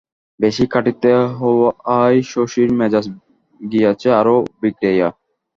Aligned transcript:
বেশি 0.39 0.63
খাঁটিতে 0.71 1.09
হওয়ায় 1.37 2.19
শশীর 2.31 2.69
মেজাজ 2.79 3.05
গিয়াছে 3.61 4.07
আরও 4.19 4.35
বিগড়াইয়া। 4.61 5.09